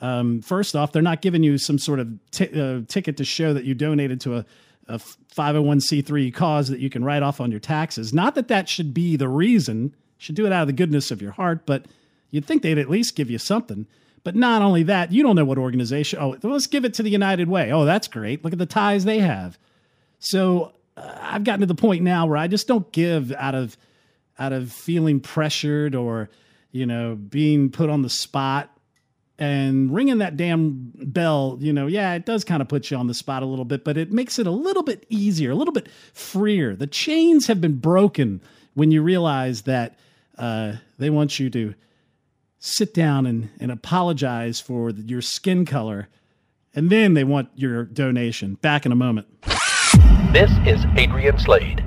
Um, 0.00 0.42
first 0.42 0.76
off, 0.76 0.92
they're 0.92 1.02
not 1.02 1.22
giving 1.22 1.42
you 1.42 1.58
some 1.58 1.78
sort 1.78 2.00
of 2.00 2.08
t- 2.30 2.60
uh, 2.60 2.80
ticket 2.88 3.16
to 3.16 3.24
show 3.24 3.52
that 3.52 3.64
you 3.64 3.74
donated 3.74 4.20
to 4.22 4.36
a 4.36 4.46
a 4.88 4.98
501c3 4.98 6.32
cause 6.32 6.68
that 6.68 6.80
you 6.80 6.90
can 6.90 7.04
write 7.04 7.22
off 7.22 7.40
on 7.40 7.50
your 7.50 7.60
taxes. 7.60 8.12
Not 8.12 8.34
that 8.34 8.48
that 8.48 8.68
should 8.68 8.94
be 8.94 9.16
the 9.16 9.28
reason. 9.28 9.84
You 9.84 9.92
should 10.16 10.34
do 10.34 10.46
it 10.46 10.52
out 10.52 10.62
of 10.62 10.66
the 10.66 10.72
goodness 10.72 11.10
of 11.10 11.22
your 11.22 11.32
heart, 11.32 11.66
but 11.66 11.86
you'd 12.30 12.46
think 12.46 12.62
they'd 12.62 12.78
at 12.78 12.90
least 12.90 13.14
give 13.14 13.30
you 13.30 13.38
something. 13.38 13.86
But 14.28 14.36
not 14.36 14.60
only 14.60 14.82
that, 14.82 15.10
you 15.10 15.22
don't 15.22 15.36
know 15.36 15.46
what 15.46 15.56
organization. 15.56 16.18
Oh, 16.20 16.36
let's 16.42 16.66
give 16.66 16.84
it 16.84 16.92
to 16.92 17.02
the 17.02 17.08
United 17.08 17.48
Way. 17.48 17.72
Oh, 17.72 17.86
that's 17.86 18.08
great. 18.08 18.44
Look 18.44 18.52
at 18.52 18.58
the 18.58 18.66
ties 18.66 19.06
they 19.06 19.20
have. 19.20 19.58
So 20.18 20.74
uh, 20.98 21.16
I've 21.18 21.44
gotten 21.44 21.60
to 21.60 21.66
the 21.66 21.74
point 21.74 22.02
now 22.02 22.26
where 22.26 22.36
I 22.36 22.46
just 22.46 22.68
don't 22.68 22.92
give 22.92 23.32
out 23.32 23.54
of 23.54 23.78
out 24.38 24.52
of 24.52 24.70
feeling 24.70 25.20
pressured 25.20 25.94
or 25.94 26.28
you 26.72 26.84
know 26.84 27.14
being 27.14 27.70
put 27.70 27.88
on 27.88 28.02
the 28.02 28.10
spot 28.10 28.68
and 29.38 29.94
ringing 29.94 30.18
that 30.18 30.36
damn 30.36 30.92
bell, 30.94 31.56
you 31.58 31.72
know, 31.72 31.86
yeah, 31.86 32.12
it 32.12 32.26
does 32.26 32.44
kind 32.44 32.60
of 32.60 32.68
put 32.68 32.90
you 32.90 32.98
on 32.98 33.06
the 33.06 33.14
spot 33.14 33.42
a 33.42 33.46
little 33.46 33.64
bit, 33.64 33.82
but 33.82 33.96
it 33.96 34.12
makes 34.12 34.38
it 34.38 34.46
a 34.46 34.50
little 34.50 34.82
bit 34.82 35.06
easier, 35.08 35.52
a 35.52 35.54
little 35.54 35.72
bit 35.72 35.88
freer. 36.12 36.76
The 36.76 36.86
chains 36.86 37.46
have 37.46 37.62
been 37.62 37.78
broken 37.78 38.42
when 38.74 38.90
you 38.90 39.00
realize 39.00 39.62
that 39.62 39.98
uh, 40.36 40.74
they 40.98 41.08
want 41.08 41.40
you 41.40 41.48
to 41.48 41.74
sit 42.58 42.92
down 42.92 43.26
and, 43.26 43.50
and 43.60 43.70
apologize 43.70 44.60
for 44.60 44.90
your 44.90 45.22
skin 45.22 45.64
color, 45.64 46.08
and 46.74 46.90
then 46.90 47.14
they 47.14 47.24
want 47.24 47.48
your 47.54 47.84
donation. 47.84 48.54
Back 48.54 48.84
in 48.84 48.92
a 48.92 48.96
moment. 48.96 49.26
This 50.32 50.50
is 50.66 50.84
Adrian 50.96 51.38
Slade. 51.38 51.84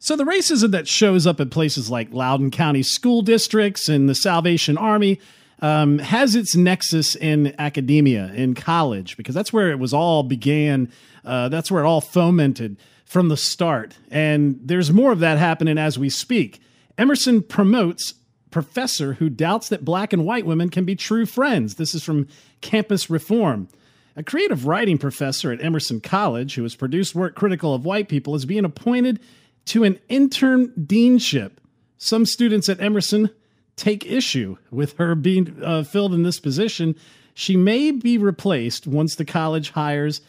So 0.00 0.16
the 0.16 0.24
racism 0.24 0.70
that 0.70 0.88
shows 0.88 1.26
up 1.26 1.40
in 1.40 1.50
places 1.50 1.90
like 1.90 2.12
Loudoun 2.12 2.50
County 2.50 2.82
school 2.82 3.20
districts 3.20 3.88
and 3.88 4.08
the 4.08 4.14
Salvation 4.14 4.78
Army 4.78 5.20
um, 5.60 5.98
has 5.98 6.34
its 6.34 6.54
nexus 6.54 7.14
in 7.16 7.54
academia, 7.58 8.32
in 8.32 8.54
college, 8.54 9.16
because 9.16 9.34
that's 9.34 9.52
where 9.52 9.70
it 9.70 9.78
was 9.78 9.92
all 9.92 10.22
began. 10.22 10.90
Uh, 11.24 11.48
that's 11.48 11.70
where 11.70 11.82
it 11.82 11.86
all 11.86 12.00
fomented 12.00 12.76
from 13.08 13.28
the 13.28 13.36
start. 13.36 13.96
And 14.10 14.60
there's 14.62 14.92
more 14.92 15.12
of 15.12 15.20
that 15.20 15.38
happening 15.38 15.78
as 15.78 15.98
we 15.98 16.10
speak. 16.10 16.60
Emerson 16.98 17.42
promotes 17.42 18.14
professor 18.50 19.14
who 19.14 19.30
doubts 19.30 19.68
that 19.70 19.84
black 19.84 20.12
and 20.12 20.24
white 20.24 20.46
women 20.46 20.68
can 20.68 20.84
be 20.84 20.94
true 20.94 21.26
friends. 21.26 21.76
This 21.76 21.94
is 21.94 22.04
from 22.04 22.28
Campus 22.60 23.08
Reform. 23.08 23.68
A 24.14 24.22
creative 24.22 24.66
writing 24.66 24.98
professor 24.98 25.52
at 25.52 25.62
Emerson 25.62 26.00
College 26.00 26.54
who 26.54 26.62
has 26.64 26.74
produced 26.74 27.14
work 27.14 27.34
critical 27.34 27.74
of 27.74 27.84
white 27.84 28.08
people 28.08 28.34
is 28.34 28.44
being 28.44 28.64
appointed 28.64 29.20
to 29.66 29.84
an 29.84 29.98
intern 30.08 30.68
deanship. 30.76 31.52
Some 31.98 32.26
students 32.26 32.68
at 32.68 32.80
Emerson 32.80 33.30
take 33.76 34.04
issue 34.04 34.56
with 34.70 34.96
her 34.98 35.14
being 35.14 35.62
uh, 35.62 35.84
filled 35.84 36.12
in 36.12 36.24
this 36.24 36.40
position. 36.40 36.94
She 37.32 37.56
may 37.56 37.90
be 37.90 38.18
replaced 38.18 38.86
once 38.86 39.14
the 39.14 39.24
college 39.24 39.70
hires 39.70 40.20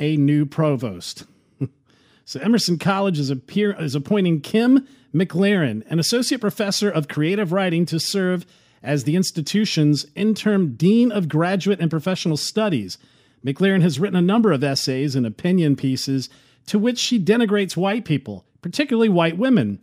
a 0.00 0.16
new 0.16 0.44
provost. 0.44 1.24
So 2.28 2.40
Emerson 2.40 2.76
College 2.76 3.20
is, 3.20 3.30
appear, 3.30 3.80
is 3.80 3.94
appointing 3.94 4.40
Kim 4.40 4.84
McLarin, 5.14 5.84
an 5.88 6.00
associate 6.00 6.40
professor 6.40 6.90
of 6.90 7.06
creative 7.06 7.52
writing, 7.52 7.86
to 7.86 8.00
serve 8.00 8.44
as 8.82 9.04
the 9.04 9.14
institution's 9.14 10.06
interim 10.16 10.74
dean 10.74 11.12
of 11.12 11.28
graduate 11.28 11.78
and 11.78 11.88
professional 11.88 12.36
studies. 12.36 12.98
McLarin 13.44 13.82
has 13.82 14.00
written 14.00 14.18
a 14.18 14.22
number 14.22 14.50
of 14.50 14.64
essays 14.64 15.14
and 15.14 15.24
opinion 15.24 15.76
pieces 15.76 16.28
to 16.66 16.80
which 16.80 16.98
she 16.98 17.24
denigrates 17.24 17.76
white 17.76 18.04
people, 18.04 18.44
particularly 18.60 19.08
white 19.08 19.38
women. 19.38 19.78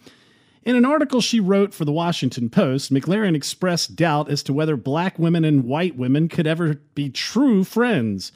In 0.64 0.76
an 0.76 0.84
article 0.84 1.22
she 1.22 1.40
wrote 1.40 1.74
for 1.74 1.86
the 1.86 1.94
Washington 1.94 2.50
Post, 2.50 2.92
McLarin 2.92 3.38
expressed 3.38 3.96
doubt 3.96 4.30
as 4.30 4.44
to 4.44 4.52
whether 4.52 4.76
black 4.76 5.18
women 5.18 5.46
and 5.46 5.64
white 5.64 5.96
women 5.96 6.28
could 6.28 6.46
ever 6.46 6.74
be 6.94 7.10
true 7.10 7.64
friends. 7.64 8.34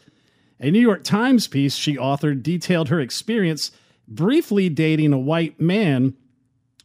A 0.62 0.72
New 0.72 0.80
York 0.80 1.04
Times 1.04 1.46
piece 1.46 1.76
she 1.76 1.98
authored 1.98 2.42
detailed 2.42 2.88
her 2.88 3.02
experience 3.02 3.72
briefly 4.08 4.70
dating 4.70 5.14
a 5.14 5.20
white 5.20 5.60
man, 5.60 6.16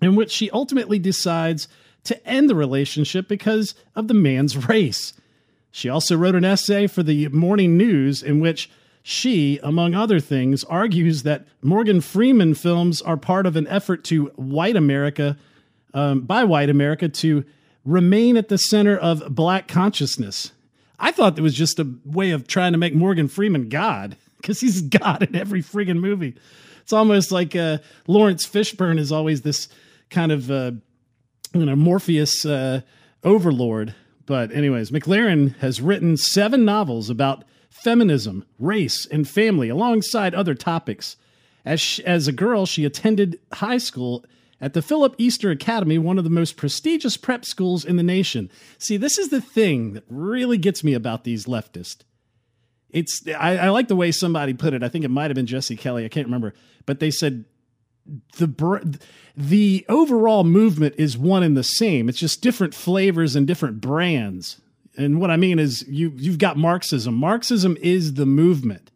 in 0.00 0.16
which 0.16 0.30
she 0.30 0.50
ultimately 0.50 0.98
decides 0.98 1.68
to 2.04 2.26
end 2.26 2.50
the 2.50 2.54
relationship 2.54 3.28
because 3.28 3.74
of 3.94 4.08
the 4.08 4.14
man's 4.14 4.56
race. 4.68 5.14
She 5.70 5.88
also 5.88 6.16
wrote 6.16 6.34
an 6.34 6.44
essay 6.44 6.86
for 6.86 7.02
the 7.02 7.28
Morning 7.28 7.76
News 7.76 8.22
in 8.22 8.40
which 8.40 8.70
she, 9.02 9.58
among 9.62 9.94
other 9.94 10.20
things, 10.20 10.62
argues 10.64 11.22
that 11.24 11.46
Morgan 11.62 12.00
Freeman 12.00 12.54
films 12.54 13.02
are 13.02 13.16
part 13.16 13.46
of 13.46 13.56
an 13.56 13.66
effort 13.66 14.04
to 14.04 14.26
white 14.36 14.76
America, 14.76 15.36
um, 15.94 16.20
by 16.20 16.44
white 16.44 16.70
America, 16.70 17.08
to 17.08 17.44
remain 17.84 18.36
at 18.36 18.48
the 18.48 18.58
center 18.58 18.96
of 18.96 19.34
black 19.34 19.66
consciousness. 19.66 20.52
I 21.00 21.10
thought 21.10 21.36
it 21.36 21.42
was 21.42 21.54
just 21.54 21.80
a 21.80 21.94
way 22.04 22.30
of 22.30 22.46
trying 22.46 22.72
to 22.72 22.78
make 22.78 22.94
Morgan 22.94 23.26
Freeman 23.26 23.68
God, 23.68 24.16
because 24.36 24.60
he's 24.60 24.82
God 24.82 25.22
in 25.22 25.34
every 25.34 25.62
friggin' 25.62 25.98
movie. 25.98 26.36
It's 26.82 26.92
almost 26.92 27.32
like 27.32 27.56
uh, 27.56 27.78
Laurence 28.06 28.46
Fishburne 28.46 28.98
is 28.98 29.10
always 29.10 29.42
this 29.42 29.68
kind 30.10 30.30
of, 30.30 30.50
uh, 30.50 30.72
you 31.54 31.64
know, 31.64 31.76
Morpheus 31.76 32.44
uh, 32.44 32.82
overlord. 33.24 33.94
But, 34.26 34.52
anyways, 34.52 34.90
McLarin 34.90 35.56
has 35.56 35.80
written 35.80 36.16
seven 36.16 36.64
novels 36.64 37.10
about 37.10 37.44
feminism, 37.70 38.44
race, 38.58 39.06
and 39.06 39.28
family, 39.28 39.68
alongside 39.68 40.34
other 40.34 40.54
topics. 40.54 41.16
As, 41.64 41.80
she, 41.80 42.04
as 42.04 42.28
a 42.28 42.32
girl, 42.32 42.66
she 42.66 42.84
attended 42.84 43.40
high 43.52 43.78
school 43.78 44.24
at 44.60 44.74
the 44.74 44.82
Phillips 44.82 45.16
Exeter 45.18 45.50
Academy, 45.50 45.98
one 45.98 46.18
of 46.18 46.24
the 46.24 46.30
most 46.30 46.56
prestigious 46.56 47.16
prep 47.16 47.44
schools 47.44 47.84
in 47.84 47.96
the 47.96 48.02
nation. 48.02 48.50
See, 48.78 48.96
this 48.96 49.18
is 49.18 49.30
the 49.30 49.40
thing 49.40 49.94
that 49.94 50.04
really 50.08 50.58
gets 50.58 50.84
me 50.84 50.94
about 50.94 51.24
these 51.24 51.46
leftists. 51.46 51.98
It's 52.92 53.22
I, 53.26 53.56
I 53.56 53.68
like 53.70 53.88
the 53.88 53.96
way 53.96 54.12
somebody 54.12 54.54
put 54.54 54.74
it. 54.74 54.82
I 54.82 54.88
think 54.88 55.04
it 55.04 55.10
might 55.10 55.30
have 55.30 55.34
been 55.34 55.46
Jesse 55.46 55.76
Kelly. 55.76 56.04
I 56.04 56.08
can't 56.08 56.26
remember, 56.26 56.54
but 56.86 57.00
they 57.00 57.10
said 57.10 57.44
the 58.36 59.00
the 59.36 59.86
overall 59.88 60.44
movement 60.44 60.94
is 60.98 61.16
one 61.16 61.42
and 61.42 61.56
the 61.56 61.64
same. 61.64 62.08
It's 62.08 62.18
just 62.18 62.42
different 62.42 62.74
flavors 62.74 63.34
and 63.34 63.46
different 63.46 63.80
brands. 63.80 64.60
And 64.96 65.20
what 65.20 65.30
I 65.30 65.36
mean 65.36 65.58
is 65.58 65.86
you 65.88 66.12
you've 66.16 66.38
got 66.38 66.56
Marxism. 66.56 67.14
Marxism 67.14 67.76
is 67.80 68.14
the 68.14 68.26
movement. 68.26 68.90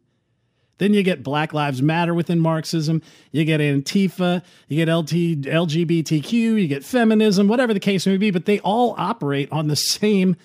Then 0.77 0.93
you 0.93 1.01
get 1.01 1.23
Black 1.23 1.53
Lives 1.53 1.81
Matter 1.81 2.13
within 2.13 2.39
Marxism. 2.39 3.01
You 3.31 3.45
get 3.45 3.59
Antifa. 3.59 4.43
You 4.67 4.85
get 4.85 4.93
LT, 4.93 5.09
LGBTQ. 5.41 6.31
You 6.31 6.67
get 6.67 6.83
feminism, 6.83 7.47
whatever 7.47 7.73
the 7.73 7.79
case 7.79 8.05
may 8.05 8.17
be. 8.17 8.29
But 8.29 8.45
they 8.45 8.59
all 8.59 8.93
operate 8.97 9.51
on 9.51 9.69
the 9.69 9.75
same 9.75 10.35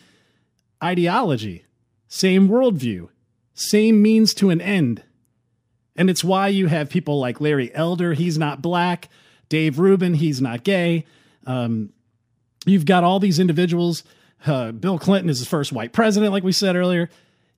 ideology, 0.83 1.67
same 2.09 2.49
worldview, 2.49 3.09
same 3.55 4.03
means 4.03 4.35
to 4.35 4.51
an 4.51 4.61
end. 4.61 5.03
And 5.97 6.09
it's 6.09 6.25
why 6.25 6.49
you 6.49 6.69
have 6.69 6.89
people 6.89 7.19
like 7.21 7.41
Larry 7.41 7.75
Elder. 7.75 8.15
He's 8.15 8.39
not 8.39 8.63
black. 8.63 9.09
Dave 9.49 9.79
Rubin. 9.79 10.15
He's 10.15 10.41
not 10.41 10.65
gay. 10.65 11.05
Um, 11.47 11.93
you've 12.65 12.87
got 12.87 13.05
all 13.05 13.21
these 13.21 13.39
individuals 13.39 14.05
uh, 14.47 14.73
Bill 14.73 14.99
Clinton 14.99 15.31
is 15.31 15.41
the 15.41 15.47
first 15.47 15.73
white 15.73 15.93
president, 15.93 16.33
like 16.33 16.45
we 16.45 16.53
said 16.53 16.77
earlier. 16.77 17.09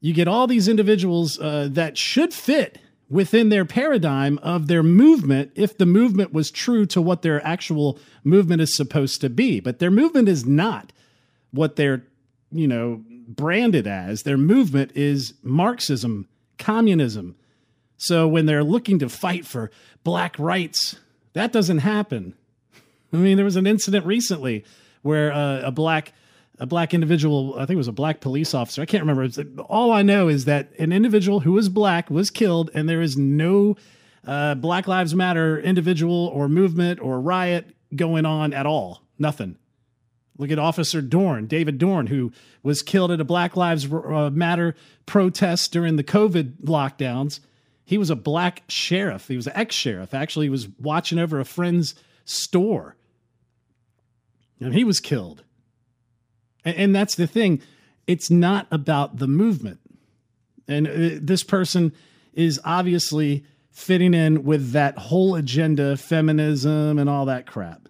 You 0.01 0.13
get 0.13 0.29
all 0.29 0.47
these 0.47 0.69
individuals 0.69 1.39
uh, 1.39 1.69
that 1.73 1.97
should 1.97 2.35
fit 2.35 2.79
within 3.09 3.49
their 3.49 3.65
paradigm 3.65 4.39
of 4.39 4.67
their 4.67 4.83
movement 4.83 5.53
if 5.55 5.79
the 5.79 5.87
movement 5.87 6.33
was 6.33 6.51
true 6.51 6.85
to 6.87 7.01
what 7.01 7.23
their 7.23 7.45
actual 7.47 7.99
movement 8.23 8.61
is 8.61 8.75
supposed 8.75 9.21
to 9.23 9.31
be. 9.31 9.61
But 9.61 9.79
their 9.79 9.91
movement 9.91 10.29
is 10.29 10.45
not 10.45 10.93
what 11.53 11.77
they're, 11.77 12.05
you 12.51 12.69
know, 12.69 13.03
branded 13.27 13.87
as. 13.87 14.23
Their 14.23 14.37
movement 14.37 14.93
is 14.95 15.35
Marxism, 15.43 16.29
communism. 16.59 17.37
So 17.97 18.29
when 18.29 18.47
they're 18.47 18.65
looking 18.65 18.99
to 19.01 19.09
fight 19.09 19.47
for 19.47 19.71
black 20.03 20.39
rights, 20.39 20.97
that 21.33 21.53
doesn't 21.53 21.79
happen. 21.79 22.35
I 23.13 23.17
mean, 23.17 23.37
there 23.37 23.45
was 23.45 23.57
an 23.57 23.67
incident 23.67 24.07
recently 24.07 24.65
where 25.03 25.33
uh, 25.33 25.61
a 25.61 25.71
black 25.71 26.13
a 26.59 26.67
black 26.67 26.95
individual, 26.95 27.55
I 27.57 27.67
think 27.67 27.71
it 27.73 27.79
was 27.79 27.89
a 27.89 27.93
black 27.93 28.21
police 28.21 28.55
officer. 28.55 28.81
I 28.81 28.87
can't 28.87 29.05
remember. 29.05 29.29
all 29.63 29.91
I 29.93 30.03
know 30.03 30.29
is 30.29 30.45
that 30.45 30.71
an 30.79 30.93
individual 30.93 31.41
who 31.41 31.53
was 31.53 31.69
black 31.69 32.11
was 32.11 32.31
killed, 32.31 32.71
and 32.75 32.89
there 32.89 33.03
is 33.03 33.17
no 33.17 33.77
uh, 34.27 34.55
Black 34.55 34.87
Lives 34.87 35.15
Matter 35.15 35.59
individual 35.59 36.31
or 36.33 36.49
movement 36.49 37.01
or 37.01 37.21
riot 37.21 37.75
going 37.95 38.25
on 38.25 38.53
at 38.53 38.67
all. 38.67 39.03
Nothing. 39.19 39.57
Look 40.37 40.51
at 40.51 40.59
Officer 40.59 41.01
Dorn, 41.01 41.47
David 41.47 41.79
Dorn, 41.79 42.09
who 42.09 42.33
was 42.63 42.83
killed 42.83 43.13
at 43.13 43.21
a 43.21 43.25
Black 43.25 43.57
Lives 43.57 43.87
uh, 43.93 44.31
Matter 44.33 44.75
protest 45.07 45.73
during 45.73 45.97
the 45.97 46.05
COVID 46.05 46.63
lockdowns. 46.65 47.41
He 47.85 47.99
was 47.99 48.11
a 48.11 48.17
black 48.17 48.63
sheriff. 48.69 49.29
He 49.29 49.37
was 49.37 49.47
an 49.47 49.53
ex 49.55 49.75
sheriff. 49.75 50.15
Actually, 50.15 50.47
he 50.47 50.51
was 50.51 50.69
watching 50.81 51.19
over 51.19 51.39
a 51.39 51.45
friend's 51.45 51.95
store. 52.25 52.97
And 54.59 54.75
he 54.75 54.85
was 54.85 55.01
killed. 55.01 55.45
And, 56.65 56.77
and 56.77 56.97
that's 56.97 57.15
the 57.15 57.27
thing. 57.27 57.61
It's 58.07 58.31
not 58.31 58.67
about 58.71 59.19
the 59.19 59.29
movement. 59.29 59.81
And 60.67 60.89
uh, 60.89 61.19
this 61.21 61.45
person 61.45 61.93
is 62.33 62.61
obviously 62.65 63.45
fitting 63.71 64.15
in 64.15 64.45
with 64.45 64.73
that 64.73 64.97
whole 64.97 65.35
agenda, 65.35 65.97
feminism, 65.97 66.99
and 66.99 67.11
all 67.11 67.27
that 67.27 67.47
crap. 67.47 67.89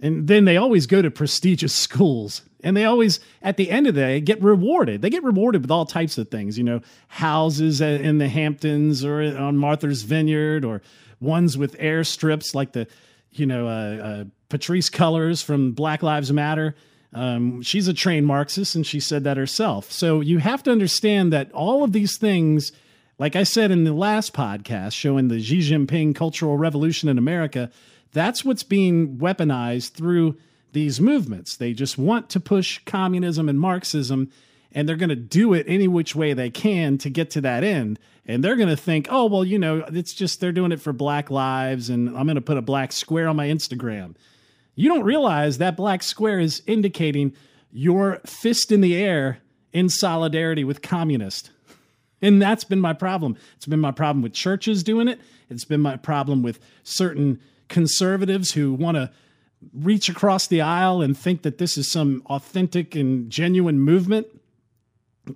And 0.00 0.28
then 0.28 0.44
they 0.44 0.56
always 0.56 0.86
go 0.86 1.02
to 1.02 1.10
prestigious 1.10 1.74
schools. 1.86 2.42
And 2.62 2.76
they 2.76 2.84
always, 2.84 3.20
at 3.42 3.56
the 3.56 3.70
end 3.70 3.86
of 3.86 3.94
the 3.94 4.00
day, 4.00 4.20
get 4.20 4.42
rewarded. 4.42 5.02
They 5.02 5.10
get 5.10 5.22
rewarded 5.22 5.62
with 5.62 5.70
all 5.70 5.86
types 5.86 6.18
of 6.18 6.30
things, 6.30 6.58
you 6.58 6.64
know, 6.64 6.80
houses 7.08 7.80
in 7.80 8.18
the 8.18 8.28
Hamptons 8.28 9.04
or 9.04 9.22
on 9.22 9.56
Martha's 9.56 10.02
Vineyard 10.02 10.64
or 10.64 10.82
ones 11.20 11.56
with 11.56 11.78
airstrips 11.78 12.54
like 12.54 12.72
the, 12.72 12.86
you 13.32 13.46
know, 13.46 13.66
uh, 13.66 13.70
uh, 13.70 14.24
Patrisse 14.50 14.90
Cullors 14.90 15.42
from 15.42 15.72
Black 15.72 16.02
Lives 16.02 16.32
Matter. 16.32 16.74
Um, 17.12 17.62
she's 17.62 17.88
a 17.88 17.94
trained 17.94 18.26
Marxist 18.26 18.74
and 18.74 18.86
she 18.86 19.00
said 19.00 19.24
that 19.24 19.36
herself. 19.36 19.90
So 19.90 20.20
you 20.20 20.38
have 20.38 20.62
to 20.64 20.70
understand 20.70 21.32
that 21.32 21.50
all 21.52 21.82
of 21.82 21.92
these 21.92 22.18
things, 22.18 22.72
like 23.18 23.36
I 23.36 23.42
said 23.42 23.70
in 23.70 23.84
the 23.84 23.92
last 23.92 24.32
podcast 24.32 24.92
showing 24.92 25.28
the 25.28 25.42
Xi 25.42 25.60
Jinping 25.60 26.14
Cultural 26.14 26.56
Revolution 26.56 27.08
in 27.08 27.18
America, 27.18 27.70
that's 28.12 28.44
what's 28.44 28.62
being 28.62 29.18
weaponized 29.18 29.92
through 29.92 30.36
these 30.72 31.00
movements. 31.00 31.56
They 31.56 31.72
just 31.72 31.98
want 31.98 32.30
to 32.30 32.40
push 32.40 32.80
communism 32.84 33.48
and 33.48 33.58
Marxism, 33.58 34.30
and 34.72 34.88
they're 34.88 34.96
going 34.96 35.08
to 35.08 35.16
do 35.16 35.52
it 35.52 35.66
any 35.68 35.88
which 35.88 36.14
way 36.14 36.32
they 36.32 36.50
can 36.50 36.98
to 36.98 37.10
get 37.10 37.30
to 37.30 37.40
that 37.40 37.64
end. 37.64 37.98
And 38.26 38.44
they're 38.44 38.56
going 38.56 38.68
to 38.68 38.76
think, 38.76 39.08
oh, 39.10 39.26
well, 39.26 39.44
you 39.44 39.58
know, 39.58 39.84
it's 39.88 40.14
just 40.14 40.40
they're 40.40 40.52
doing 40.52 40.72
it 40.72 40.80
for 40.80 40.92
black 40.92 41.30
lives, 41.30 41.90
and 41.90 42.08
I'm 42.10 42.26
going 42.26 42.36
to 42.36 42.40
put 42.40 42.56
a 42.56 42.62
black 42.62 42.92
square 42.92 43.28
on 43.28 43.36
my 43.36 43.48
Instagram. 43.48 44.14
You 44.76 44.88
don't 44.88 45.02
realize 45.02 45.58
that 45.58 45.76
black 45.76 46.02
square 46.02 46.38
is 46.38 46.62
indicating 46.66 47.34
your 47.72 48.20
fist 48.24 48.70
in 48.70 48.80
the 48.80 48.96
air 48.96 49.38
in 49.72 49.88
solidarity 49.88 50.64
with 50.64 50.82
communist. 50.82 51.50
And 52.22 52.40
that's 52.40 52.64
been 52.64 52.80
my 52.80 52.92
problem. 52.92 53.36
It's 53.56 53.66
been 53.66 53.80
my 53.80 53.92
problem 53.92 54.22
with 54.22 54.32
churches 54.32 54.82
doing 54.82 55.08
it. 55.08 55.20
It's 55.48 55.64
been 55.64 55.80
my 55.80 55.96
problem 55.96 56.42
with 56.42 56.60
certain 56.82 57.40
conservatives 57.70 58.52
who 58.52 58.74
want 58.74 58.96
to 58.96 59.10
reach 59.72 60.10
across 60.10 60.46
the 60.46 60.60
aisle 60.60 61.00
and 61.00 61.16
think 61.16 61.42
that 61.42 61.56
this 61.56 61.78
is 61.78 61.90
some 61.90 62.22
authentic 62.26 62.94
and 62.94 63.30
genuine 63.30 63.80
movement. 63.80 64.26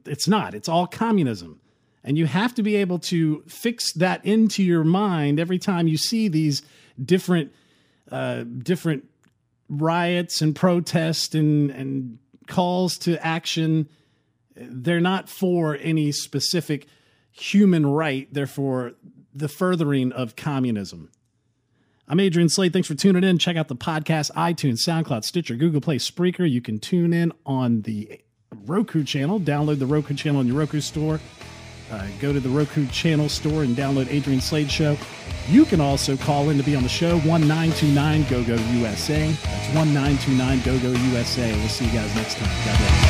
It's 0.05 0.29
not, 0.29 0.55
it's 0.55 0.69
all 0.69 0.87
communism. 0.87 1.61
And 2.03 2.19
you 2.19 2.27
have 2.27 2.55
to 2.57 2.63
be 2.63 2.77
able 2.77 2.99
to 3.01 3.43
fix 3.47 3.93
that 3.95 4.25
into 4.27 4.63
your 4.63 4.85
mind 4.85 5.41
every 5.41 5.59
time 5.59 5.89
you 5.89 5.97
see 5.97 6.29
these 6.29 6.63
different, 7.03 7.53
uh, 8.11 8.45
different 8.45 9.09
riots 9.71 10.43
and 10.43 10.55
protests 10.55 11.35
and, 11.35 11.71
and 11.71 12.19
calls 12.47 12.99
to 12.99 13.25
action. 13.25 13.89
They're 14.55 15.01
not 15.01 15.29
for 15.29 15.77
any 15.77 16.13
specific 16.13 16.87
human 17.31 17.87
right, 17.87 18.29
they're 18.33 18.47
for 18.47 18.93
the 19.35 19.49
furthering 19.49 20.13
of 20.13 20.37
communism. 20.37 21.11
I'm 22.07 22.21
Adrian 22.21 22.51
Slade. 22.51 22.73
Thanks 22.73 22.87
for 22.87 22.95
tuning 22.95 23.25
in. 23.25 23.39
Check 23.39 23.57
out 23.57 23.69
the 23.69 23.77
podcast, 23.77 24.31
iTunes, 24.33 24.81
SoundCloud, 24.87 25.25
Stitcher, 25.25 25.55
Google 25.55 25.81
Play, 25.81 25.97
Spreaker. 25.97 26.49
You 26.49 26.61
can 26.61 26.79
tune 26.79 27.15
in 27.15 27.33
on 27.47 27.81
the 27.83 28.21
Roku 28.67 29.05
channel. 29.05 29.41
Download 29.41 29.79
the 29.79 29.87
Roku 29.87 30.13
channel 30.15 30.43
in 30.43 30.47
your 30.47 30.57
Roku 30.57 30.81
store. 30.81 31.19
Uh, 31.91 32.07
go 32.21 32.33
to 32.33 32.41
the 32.41 32.49
Roku 32.49 32.87
channel 32.89 33.29
store 33.29 33.63
and 33.63 33.75
download 33.75 34.09
Adrian 34.11 34.43
Slade 34.43 34.71
Show. 34.71 34.99
You 35.49 35.65
can 35.65 35.81
also 35.81 36.17
call 36.17 36.51
in 36.51 36.59
to 36.59 36.63
be 36.63 36.77
on 36.77 36.83
the 36.83 36.89
show, 36.89 37.19
1929 37.21 38.23
GO 38.25 38.45
GO 38.45 38.63
USA. 38.79 39.27
That's 39.29 39.75
1929 39.75 40.61
GO 40.61 40.79
GO 40.81 40.99
USA. 41.11 41.53
We'll 41.57 41.69
see 41.69 41.87
you 41.87 41.93
guys 41.93 42.15
next 42.17 42.37
time. 42.37 42.49
God 42.67 42.79
bless. 42.79 43.04